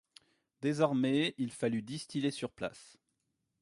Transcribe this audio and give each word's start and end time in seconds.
Désormais 0.63 1.35
il 1.37 1.51
fallut 1.51 1.83
distiller 1.83 2.31
sur 2.31 2.49
place. 2.49 2.97